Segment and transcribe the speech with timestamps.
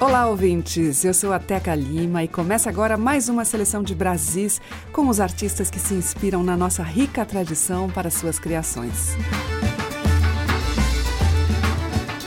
[0.00, 1.04] Olá, ouvintes!
[1.04, 4.60] Eu sou a Teca Lima e começa agora mais uma seleção de Brasis
[4.92, 9.16] com os artistas que se inspiram na nossa rica tradição para suas criações.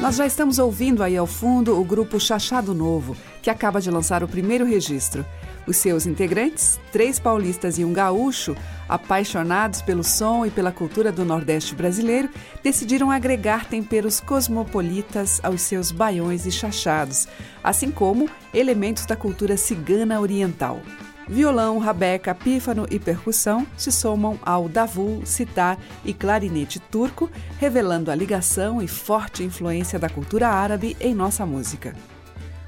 [0.02, 4.22] Nós já estamos ouvindo aí ao fundo o grupo Chachado Novo, que acaba de lançar
[4.22, 5.26] o primeiro registro.
[5.68, 8.56] Os seus integrantes, três paulistas e um gaúcho,
[8.90, 12.30] apaixonados pelo som e pela cultura do Nordeste brasileiro,
[12.64, 17.28] decidiram agregar temperos cosmopolitas aos seus baiões e chachados,
[17.64, 20.82] assim como elementos da cultura cigana oriental.
[21.28, 28.16] Violão, rabeca, pífano e percussão se somam ao davul, sitar e clarinete turco, revelando a
[28.16, 31.96] ligação e forte influência da cultura árabe em nossa música.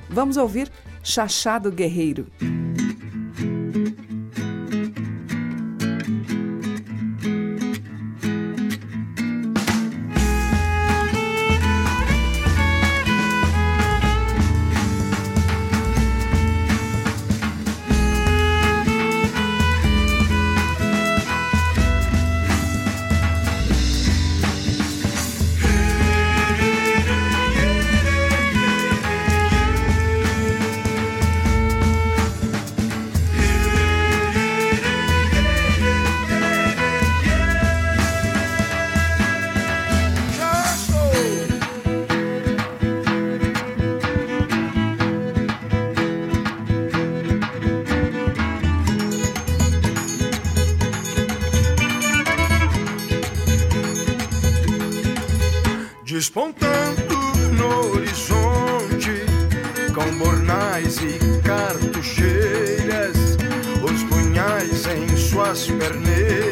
[0.09, 0.71] Vamos ouvir
[1.03, 2.27] Chachado Guerreiro.
[56.33, 57.15] Despontando
[57.51, 59.23] no horizonte,
[59.93, 63.37] com bornais e cartucheiras,
[63.83, 66.42] os punhais em suas perneiras,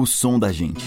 [0.00, 0.86] o som da gente.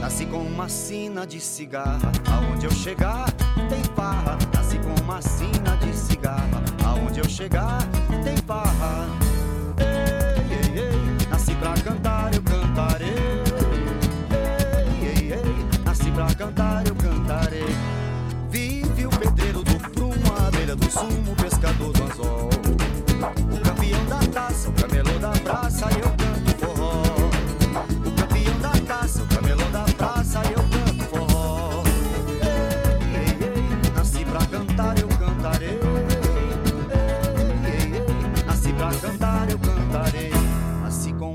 [0.00, 3.29] Nasci com uma sina de cigarra, aonde eu chegar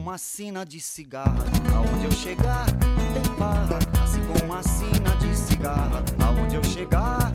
[0.05, 1.43] uma sina de cigarra,
[1.75, 2.67] aonde eu chegar
[3.11, 3.79] tem farra.
[3.91, 7.31] Nasci com uma sina de cigarra, aonde eu chegar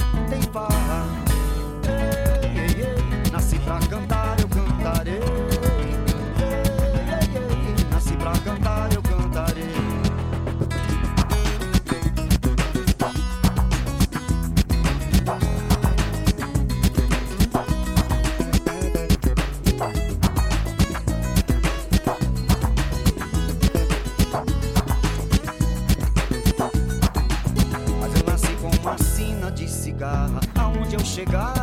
[31.21, 31.60] chegar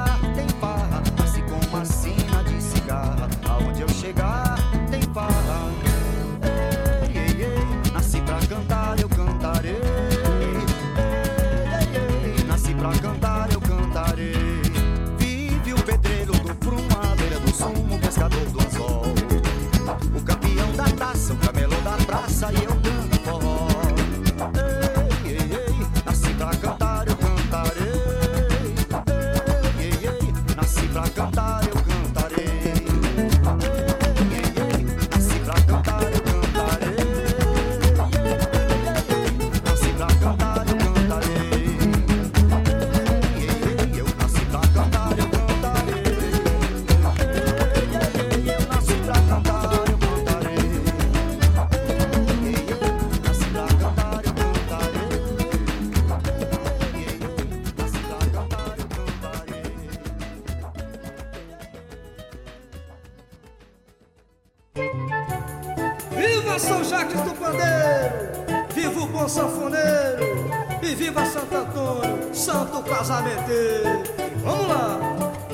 [66.58, 68.66] Viva São Jacques do Pandeiro!
[68.74, 70.50] Viva o bom sanfoneiro!
[70.82, 74.04] E viva Santo Antônio, santo casamenteiro!
[74.44, 75.00] Vamos lá!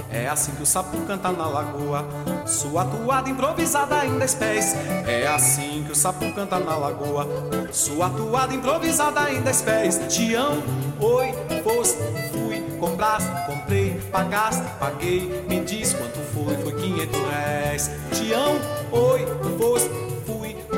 [0.09, 2.07] É assim que o sapo canta na lagoa,
[2.45, 4.77] sua toada improvisada ainda espécie.
[5.05, 7.27] É assim que o sapo canta na lagoa,
[7.73, 10.07] sua toada improvisada ainda espécie.
[10.07, 10.63] Tião,
[11.01, 11.33] oi,
[11.63, 11.97] foste,
[12.31, 17.91] fui, compraste, comprei, pagaste, paguei, me diz quanto foi, foi 500 reais.
[18.13, 18.55] Tião,
[18.91, 19.25] oi,
[19.57, 20.12] foste,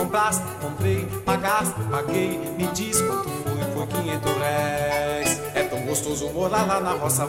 [0.05, 5.41] compraste, comprei, pagaste, paguei, me diz quanto foi, foi 500 reais.
[5.55, 7.27] É tão gostoso morar lá na roça.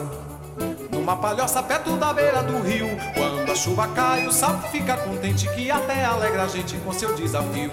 [0.91, 5.47] Numa palhoça perto da beira do rio Quando a chuva cai o sapo fica contente
[5.49, 7.69] Que até alegra a gente com seu desafio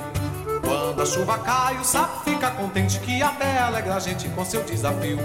[0.62, 4.62] Quando a chuva cai o sapo fica contente Que até alegra a gente com seu
[4.64, 5.16] desafio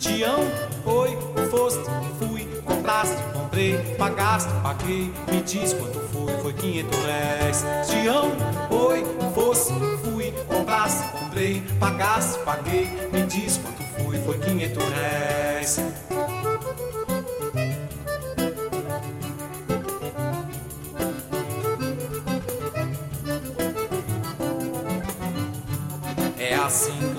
[0.00, 0.40] Tião,
[0.84, 1.16] oi,
[1.48, 1.84] foste,
[2.18, 6.05] fui Compraste, comprei, pagaste, paguei Me diz quanto
[6.46, 8.32] foi, foi 500 reais Tião,
[8.70, 9.72] oi, foste,
[10.04, 12.88] fui Compraste, comprei, pagaste, paguei.
[13.12, 15.80] Me diz quanto foi, foi 500 reais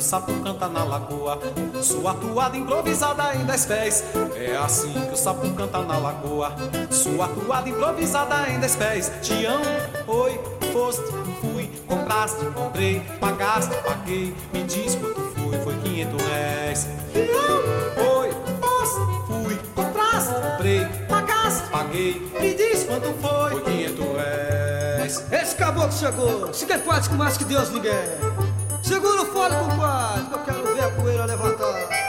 [0.08, 1.38] sapo canta na lagoa,
[1.84, 4.06] sua toada improvisada ainda é pés.
[4.38, 6.56] É assim que o sapo canta na lagoa,
[6.90, 9.12] sua toada improvisada ainda é pés.
[9.22, 9.60] Tião,
[10.08, 10.40] oi,
[10.72, 11.04] foste,
[11.42, 16.88] fui, compraste, comprei, pagaste, paguei, me diz quanto foi, foi 500 reais.
[17.12, 25.24] Tião, oi, foste, fui, compraste, comprei, pagaste, paguei, me diz quanto foi, foi 500 reais.
[25.34, 28.57] Esse caboclo chegou, se quer quase que mais que Deus ninguém.
[28.82, 32.07] Segura o fole, compadre, que eu quero ver a poeira levantar.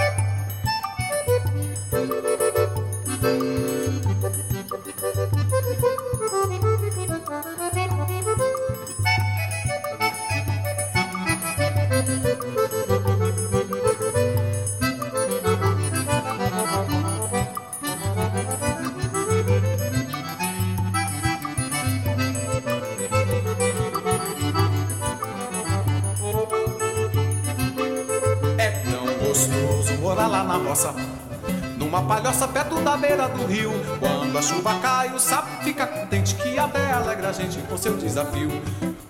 [32.88, 33.70] Da beira do rio.
[34.00, 37.94] Quando a chuva cai, o sapo fica contente que até alegra a gente com seu
[37.98, 38.50] desafio.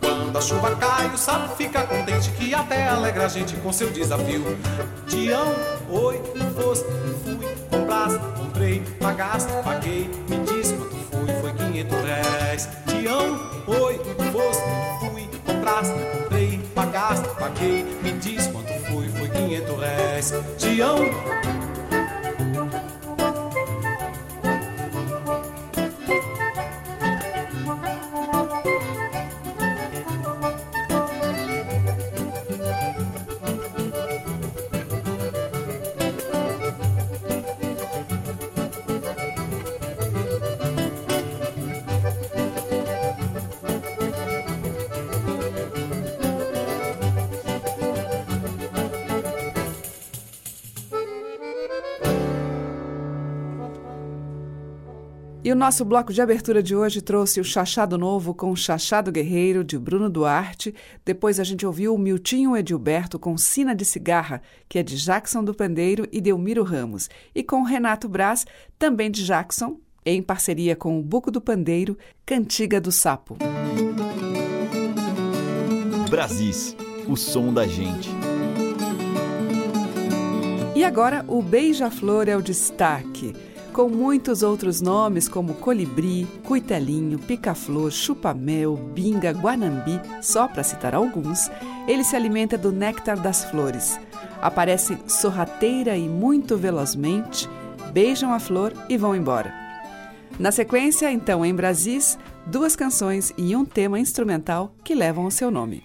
[0.01, 3.89] Quando a chuva cai, o sapo fica contente que até alegra a gente com seu
[3.91, 4.59] desafio.
[5.07, 5.55] Tião,
[5.91, 6.21] oi,
[6.57, 6.85] fosse,
[7.23, 7.39] fui,
[7.71, 12.69] compraste, comprei, pagaste, paguei, me diz quanto foi, foi 500 reais.
[12.89, 14.01] Tião, oi,
[14.33, 14.63] fosse,
[14.99, 17.87] fui, compraste, comprei, pagaste, paguei,
[55.59, 59.77] nosso bloco de abertura de hoje trouxe o Chachado Novo com o Chachado Guerreiro, de
[59.77, 60.73] Bruno Duarte.
[61.05, 65.43] Depois a gente ouviu o Miltinho Edilberto com Sina de Cigarra, que é de Jackson
[65.43, 67.11] do Pandeiro e Delmiro Ramos.
[67.35, 68.47] E com Renato Braz,
[68.79, 73.37] também de Jackson, em parceria com o Buco do Pandeiro, Cantiga do Sapo.
[76.09, 76.77] Brasis,
[77.09, 78.09] o som da gente.
[80.77, 83.35] E agora o Beija-Flor é o destaque
[83.79, 91.49] com muitos outros nomes como colibri, cuitelinho, pica-flor, chupa-mel, binga, guanambi, só para citar alguns,
[91.87, 93.97] ele se alimenta do néctar das flores.
[94.43, 97.49] Aparecem sorrateira e muito velozmente,
[97.93, 99.55] beijam a flor e vão embora.
[100.41, 105.53] Na sequência, então, em Brasis, duas canções e um tema instrumental que levam o seu
[105.53, 105.85] nome.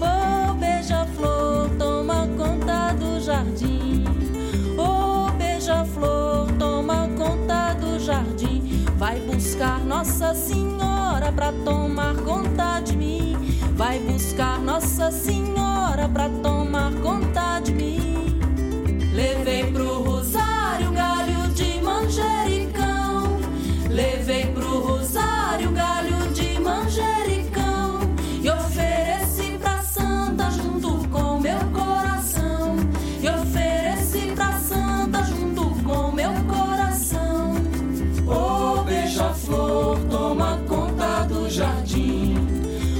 [0.00, 4.04] Oh, beija-flor, toma conta do jardim.
[4.76, 8.84] Oh, beija-flor, toma conta do jardim.
[8.96, 13.36] Vai buscar Nossa Senhora pra tomar conta de mim.
[13.76, 18.40] Vai buscar Nossa Senhora pra tomar conta de mim.
[19.14, 23.38] Levei pro rosário galho de manjericão.
[23.88, 24.51] Levei
[25.52, 28.00] pro rosário galho de manjericão
[28.42, 32.76] e ofereci pra santa junto com meu coração.
[33.20, 37.54] E ofereci pra santa junto com meu coração.
[38.26, 42.36] Ô oh, beija-flor, toma conta do jardim.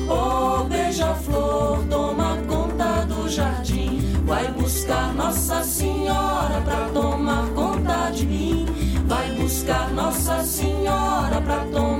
[0.08, 4.00] Ô oh, beija-flor, toma conta do jardim.
[4.26, 8.66] Vai buscar Nossa Senhora pra tomar conta de mim.
[9.06, 11.91] Vai buscar Nossa Senhora pra tomar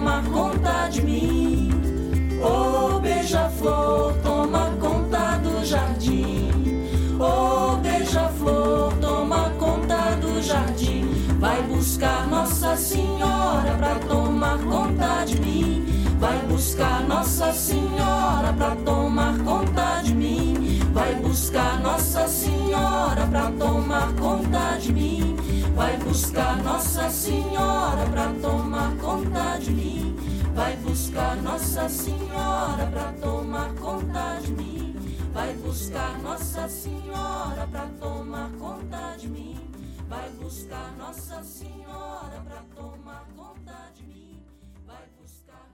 [12.02, 15.85] Ô oh, beija-flor, toma conta do jardim.
[16.18, 17.42] Vai buscar tomar conta de mim.
[17.42, 20.78] Vai buscar Nossa Senhora pra tomar conta de mim.
[20.92, 25.37] Vai buscar Nossa Senhora pra tomar conta de mim.
[25.75, 30.16] Vai buscar Nossa Senhora pra tomar conta de mim.
[30.54, 34.97] Vai buscar Nossa Senhora pra tomar conta de mim.
[35.32, 39.62] Vai buscar Nossa Senhora pra tomar conta de mim.
[40.12, 44.45] Vai buscar Nossa Senhora pra tomar conta de mim.
[44.85, 45.71] Vai buscar.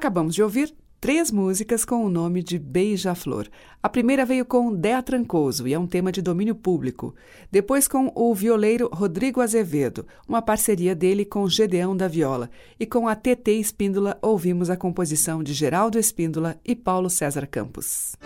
[0.00, 3.48] Acabamos de ouvir três músicas com o nome de Beija-Flor.
[3.82, 7.14] A primeira veio com Dea Trancoso e é um tema de domínio público.
[7.52, 12.48] Depois com o violeiro Rodrigo Azevedo, uma parceria dele com Gedeão da Viola.
[12.78, 18.16] E com a TT Espíndola ouvimos a composição de Geraldo Espíndola e Paulo César Campos.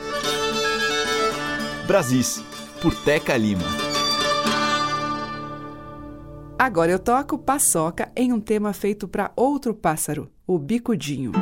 [1.89, 2.41] Brasis,
[2.81, 3.67] por Teca Lima.
[6.57, 11.33] Agora eu toco paçoca em um tema feito para outro pássaro, o bicudinho.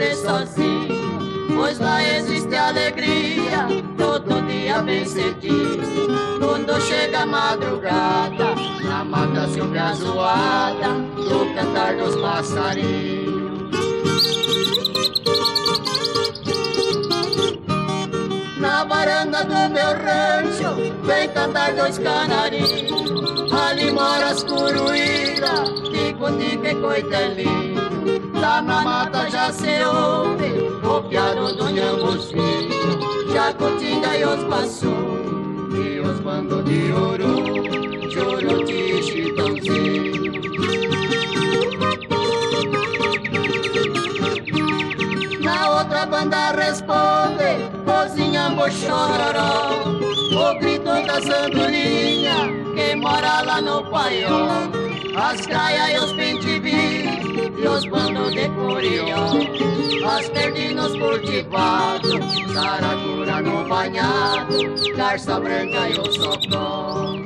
[0.00, 6.08] Alegre sozinho, pois lá existe alegria, todo dia bem cedinho.
[6.38, 13.30] Quando chega a madrugada, na mata se ouve a zoada do cantar dos passarinhos.
[18.58, 22.72] Na varanda do meu rancho, vem cantar dois canarinhos.
[23.52, 27.79] Ali mora as curuíras, tico-tico e coitelinho.
[28.40, 34.94] Lá na mata já se ouve o piado do Nhambuzinho Jacutinga e os Passu
[35.74, 40.20] E os bandos de ouro Juruti e Chitãozinho
[45.42, 49.84] Na outra banda responde Cozinha Mochororó.
[50.32, 52.36] O grito da sandurinha
[52.74, 57.20] Que mora lá no paiol As graias e os pentivis
[57.58, 59.16] e os bandos de corió,
[60.08, 64.56] as perdinos cultivados, saracura no banhado,
[64.96, 67.16] garça branca e o socó.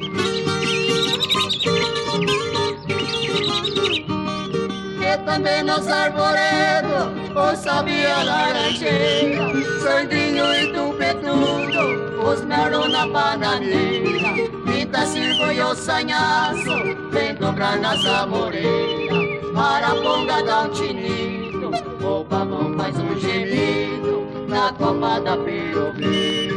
[5.03, 14.64] E também nos arvoredos, o sabia laranjeira, sandinho e tupetudo, os mel na bananeira,
[15.07, 19.57] circo e o sanhaço, vem dobrar nas amoreiras.
[19.57, 21.71] Araponga dá um tinido,
[22.03, 26.55] o pavão faz um gemido na copa da pirobeira.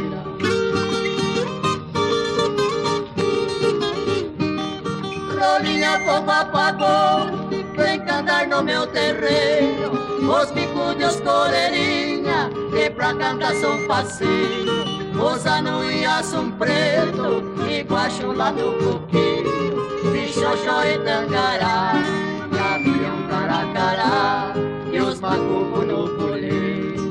[5.38, 7.48] Rolinha fogo apagou
[8.48, 12.17] no meu terreno Os bicudos coleirinha
[12.78, 19.84] Que pra cantar são passeio Os anuias são preto E guacho lá do coqueiro.
[20.12, 21.94] Bichoxó e tangará
[22.52, 24.54] Gavião caracará
[24.92, 27.02] E os macucos no colheiro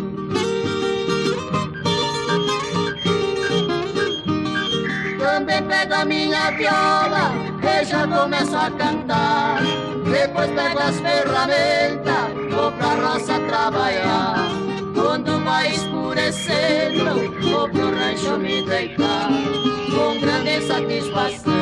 [5.19, 9.59] Também pego a minha viola E já começo a cantar.
[10.09, 14.66] Depois pego as ferramentas Vou pra roça trabalhar
[15.17, 19.29] Quando vai escurecendo Vou pro rancho me deitar
[19.89, 21.53] Com grande satisfação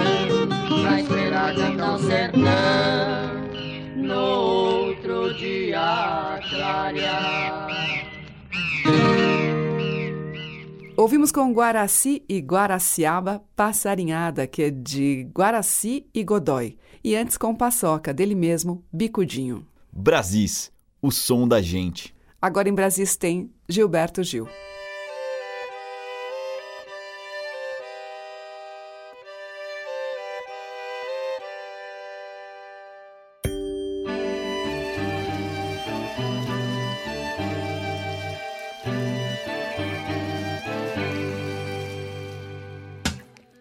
[0.82, 2.42] Pra esperar cantar o sertão
[3.96, 7.70] No outro dia clarear
[10.98, 16.78] Ouvimos com Guaraci e Guaraciaba Passarinhada, que é de Guaraci e Godói.
[17.04, 19.68] E antes com Paçoca, dele mesmo, Bicudinho.
[19.92, 22.15] Brasis, o som da gente.
[22.46, 24.48] Agora em Brasis tem Gilberto Gil.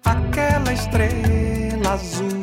[0.04, 2.33] Aquela estrela azul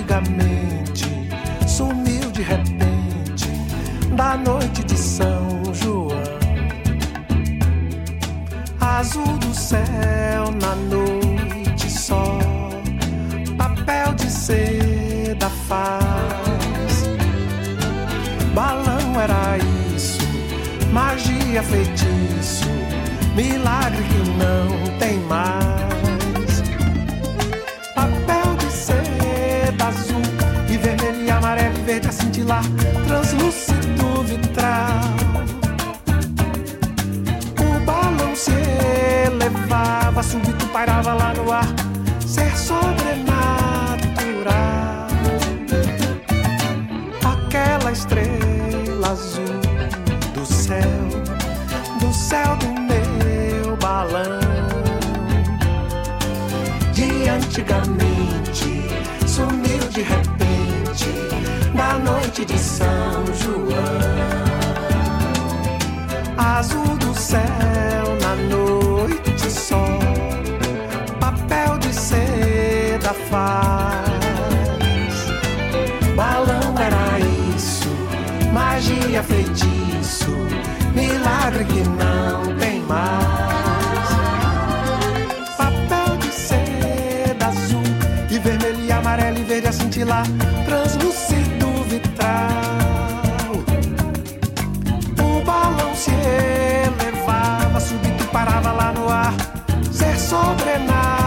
[0.00, 1.04] antigamente
[1.66, 3.46] sumiu de repente
[4.16, 6.10] da noite de São João.
[8.80, 12.38] Azul do céu na noite só,
[13.58, 16.00] papel de seda faz.
[18.54, 19.58] Balão era
[19.94, 20.20] isso,
[20.92, 22.68] magia, feitiço,
[23.34, 25.99] milagre que não tem mais.
[32.10, 32.64] A cintilar,
[33.06, 35.00] translúcido vitral.
[37.60, 38.50] O balão se
[39.26, 41.68] elevava, súbito pairava lá no ar,
[42.26, 43.30] ser sobrenatural.
[47.32, 49.60] Aquela estrela azul
[50.34, 51.06] do céu,
[52.00, 54.40] do céu do meu balão.
[56.92, 58.82] De antigamente
[59.28, 61.29] sumiu de repente
[62.30, 63.70] noite de São João.
[66.36, 67.40] Azul do céu
[68.20, 69.98] na noite sol,
[71.18, 74.06] papel de seda faz.
[76.14, 77.18] Balão era
[77.56, 77.88] isso,
[78.52, 80.30] magia, feitiço,
[80.94, 84.08] milagre que não tem mais.
[85.56, 87.82] Papel de seda azul
[88.30, 90.26] e vermelho e amarelo e verde a cintilar,
[90.64, 91.09] translúcido
[95.18, 99.34] O balão se elevava, súbito parava lá no ar,
[99.92, 101.19] ser sobrenatural.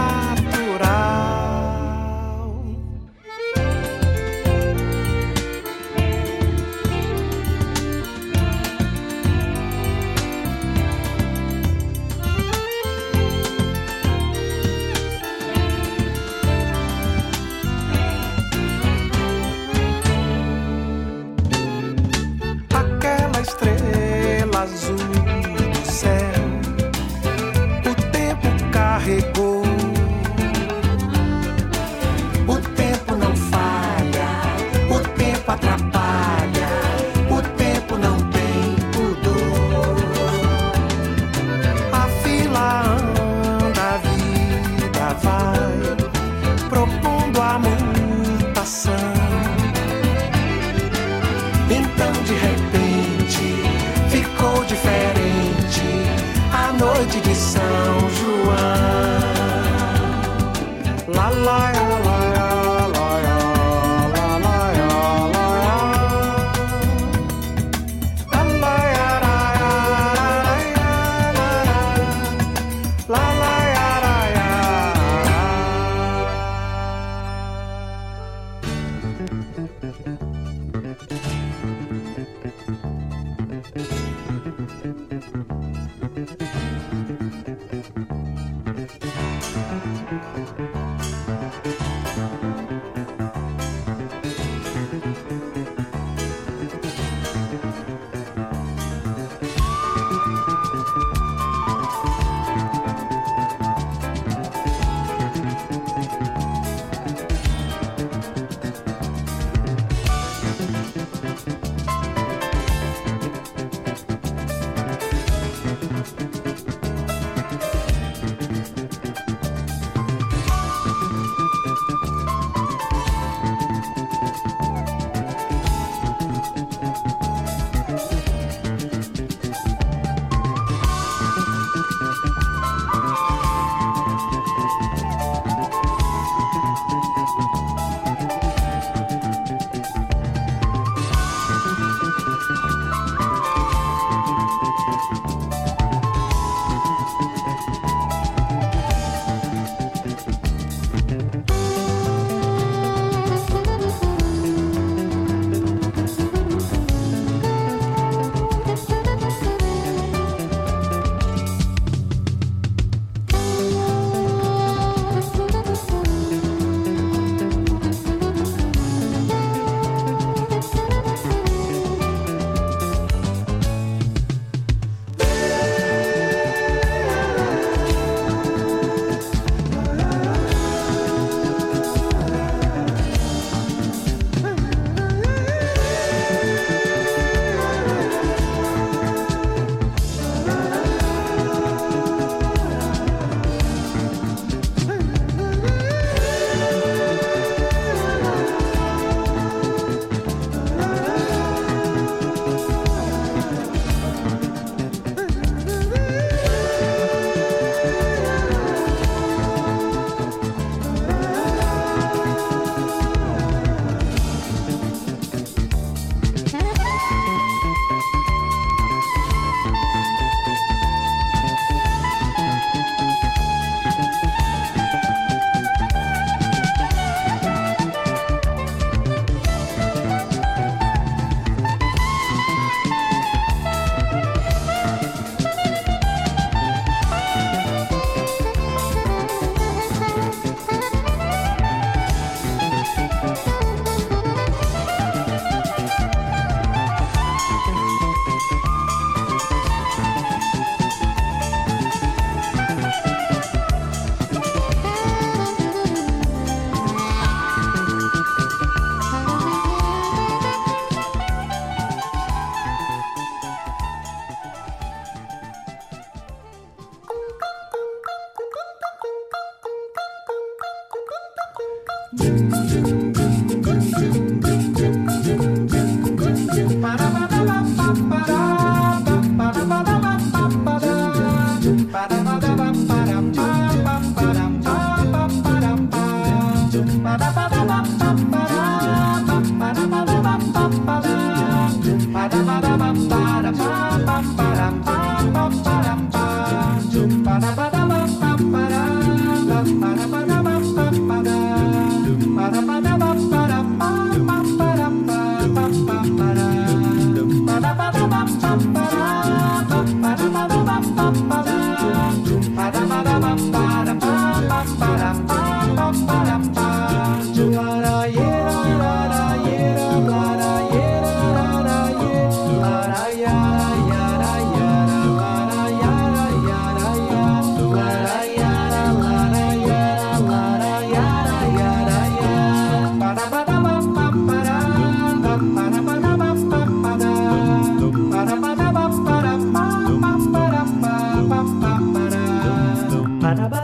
[343.24, 343.63] Ba-da-ba.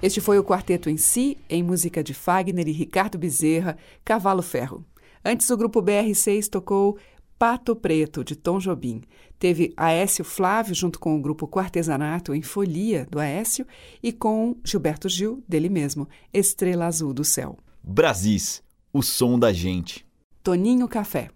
[0.00, 4.84] Este foi o quarteto em si, em música de Fagner e Ricardo Bezerra, Cavalo Ferro.
[5.24, 6.96] Antes, o grupo BR6 tocou
[7.36, 9.02] Pato Preto, de Tom Jobim.
[9.38, 13.66] Teve Aécio Flávio, junto com o grupo Quartesanato, em Folia, do Aécio,
[14.00, 17.56] e com Gilberto Gil, dele mesmo, Estrela Azul do Céu.
[17.82, 20.06] Brasis, o som da gente.
[20.44, 21.30] Toninho Café.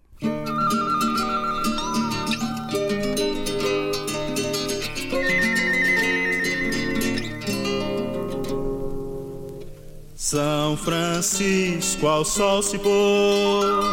[10.33, 13.83] São Francisco ao sol se pôr,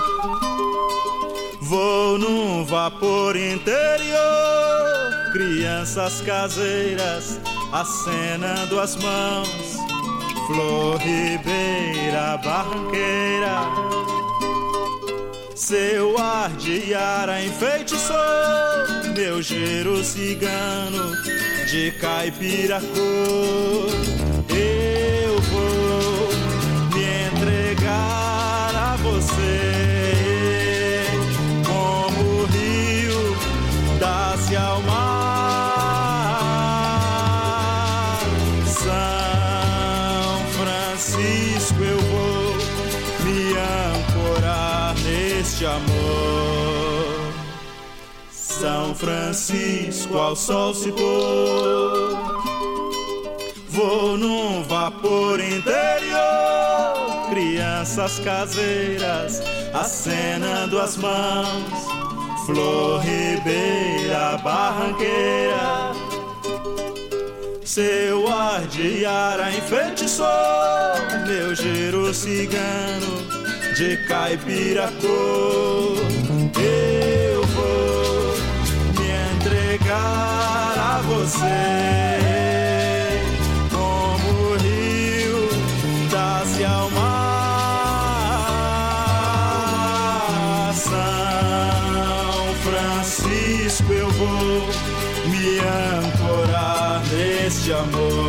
[1.61, 4.17] vou num vapor interior,
[5.35, 7.39] crianças caseiras
[7.71, 9.77] acenando as mãos,
[10.47, 13.61] flor ribeira barranqueira,
[15.55, 18.17] seu ar de ara enfeitiçou.
[19.15, 21.15] Meu giro cigano
[21.71, 24.31] de caipira cor.
[48.61, 52.15] São Francisco ao sol se pôr.
[53.71, 55.81] Vou num vapor interior,
[57.31, 59.43] crianças caseiras
[59.73, 61.89] acenando as mãos,
[62.45, 65.93] flor ribeira barranqueira.
[67.65, 70.27] Seu ar de ara enfeitiçou
[71.27, 73.23] meu giro cigano
[73.75, 77.00] de caipira cor.
[81.31, 83.23] sei
[83.71, 85.49] como o rio
[86.11, 87.11] dá-se ao mar.
[90.75, 94.69] São Francisco, eu vou
[95.31, 98.20] me ancorar neste amor.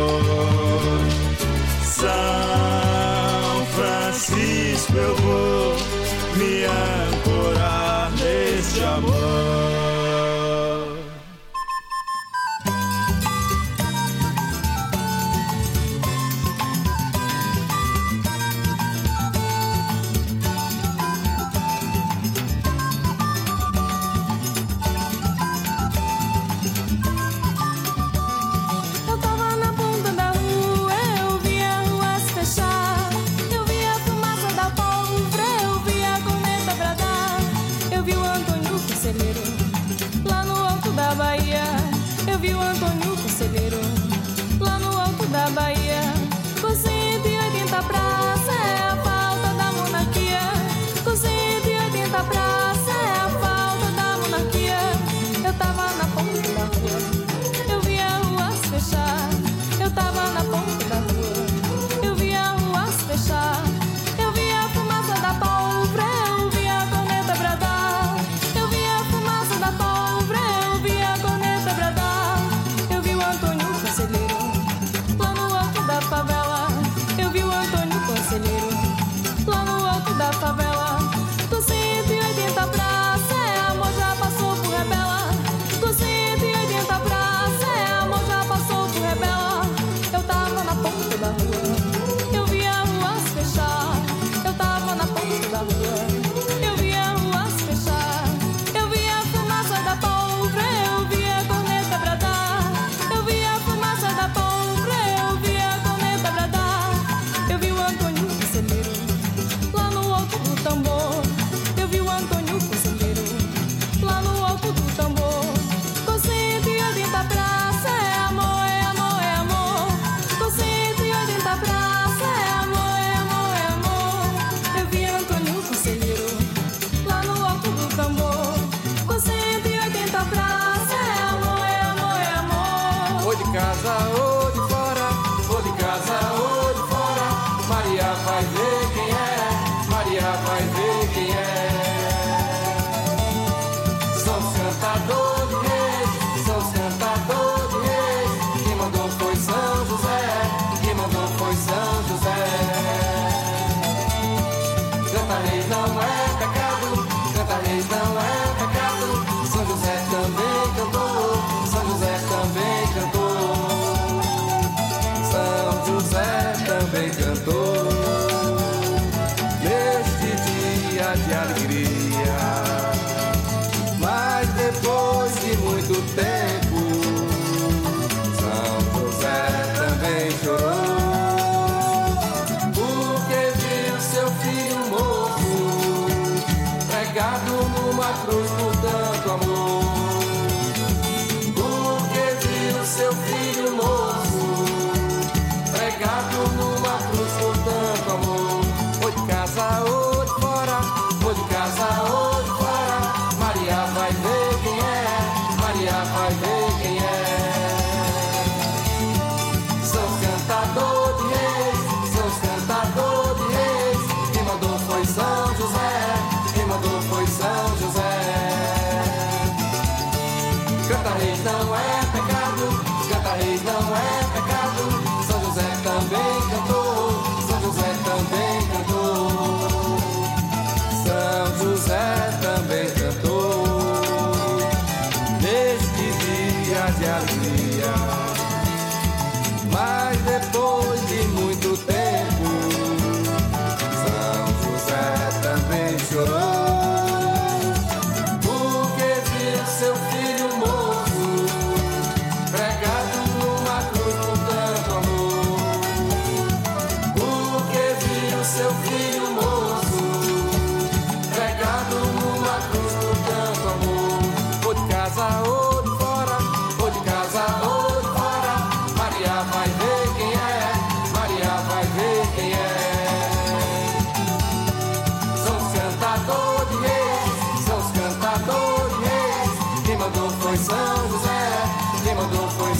[188.02, 188.71] quatro.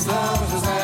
[0.02, 0.14] São
[0.50, 0.82] José.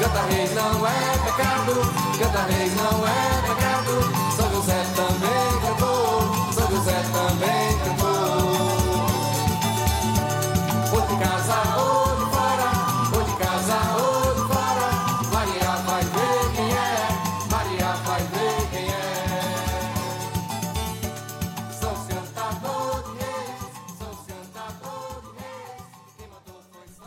[0.00, 1.74] Canta rei não é pecado,
[2.20, 4.15] canta rei não é pecado.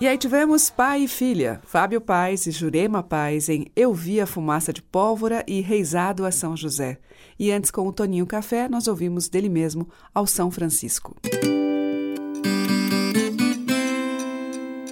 [0.02, 4.26] E aí tivemos pai e filha, Fábio Paz e Jurema Paz em Eu Vi a
[4.26, 7.00] Fumaça de Pólvora e Reisado a São José.
[7.38, 11.18] E antes com o Toninho Café, nós ouvimos dele mesmo ao São Francisco.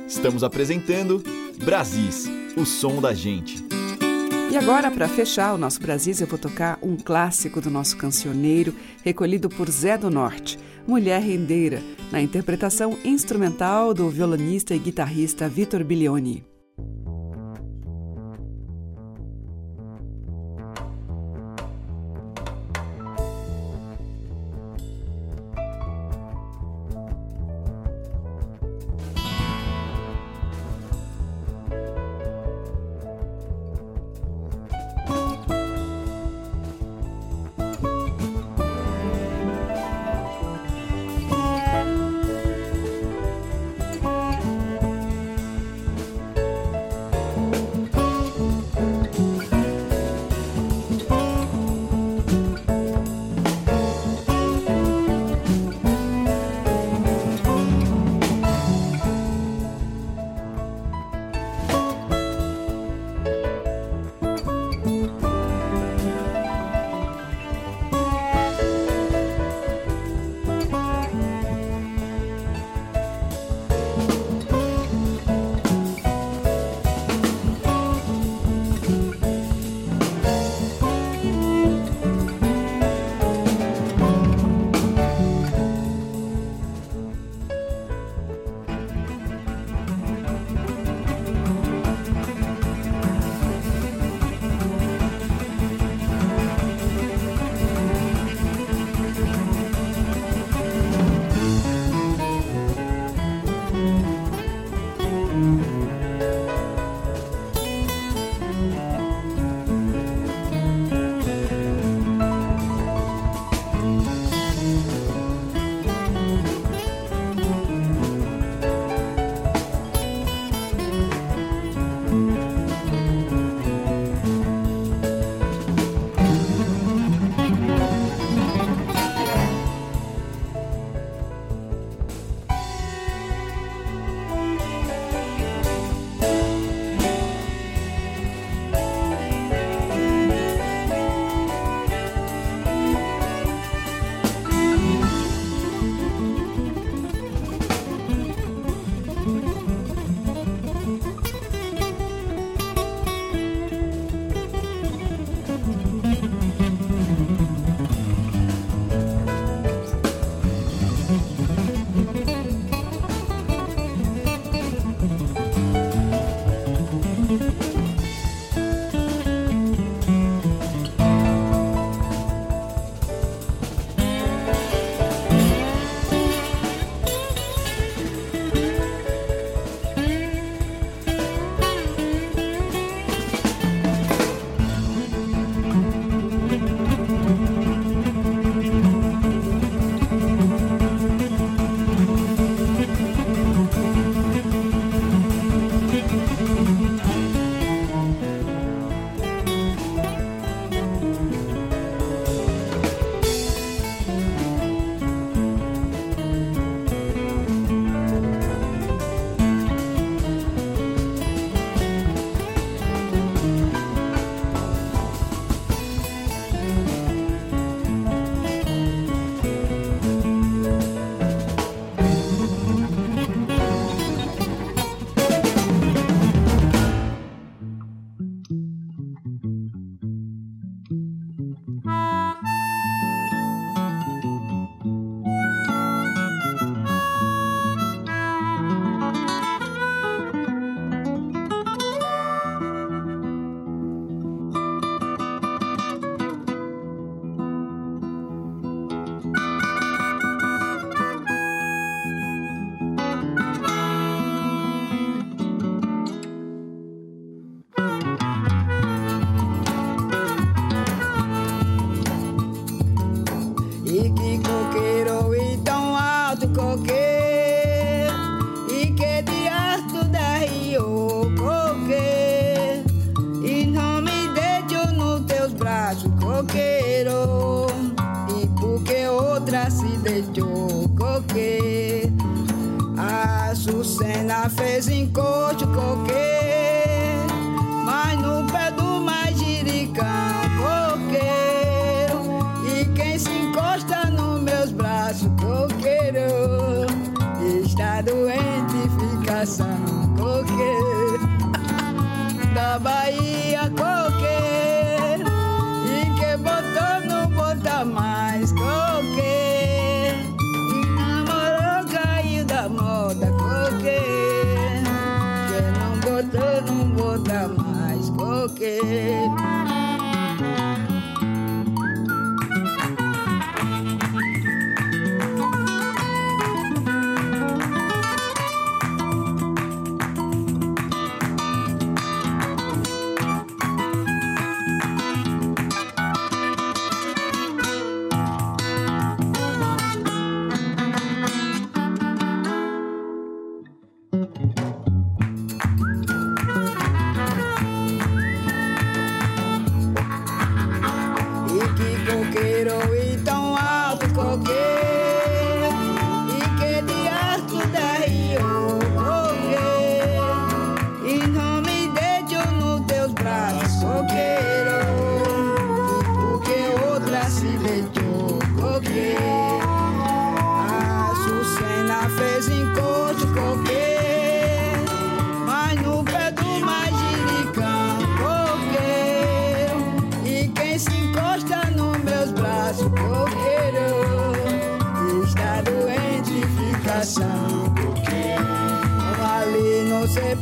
[0.05, 1.23] Estamos apresentando
[1.63, 2.27] Brasis,
[2.57, 3.63] o som da gente.
[4.51, 8.75] E agora, para fechar o nosso Brasis, eu vou tocar um clássico do nosso cancioneiro,
[9.05, 10.59] recolhido por Zé do Norte.
[10.87, 16.45] Mulher Rendeira, na interpretação instrumental do violonista e guitarrista Vitor Bilioni.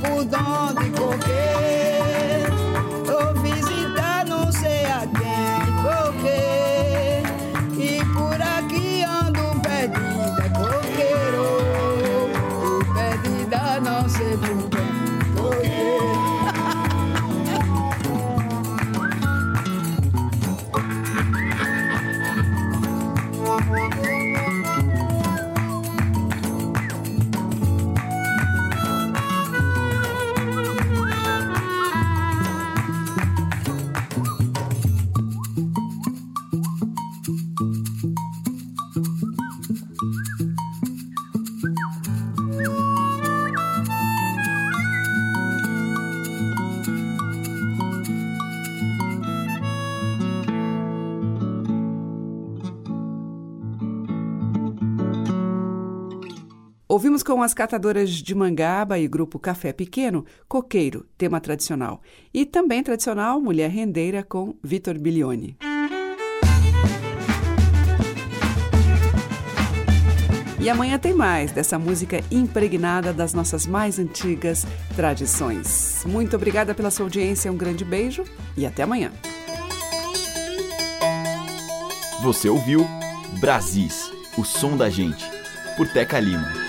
[0.05, 0.94] खुदा
[57.23, 62.01] Com as catadoras de mangaba e grupo Café Pequeno, Coqueiro, tema tradicional.
[62.33, 65.57] E também tradicional, Mulher Rendeira com Vitor Bilione.
[70.59, 76.03] E amanhã tem mais dessa música impregnada das nossas mais antigas tradições.
[76.05, 78.23] Muito obrigada pela sua audiência, um grande beijo
[78.57, 79.11] e até amanhã.
[82.23, 82.85] Você ouviu
[83.39, 85.25] Brasis, o som da gente,
[85.77, 86.64] por Teca Lima.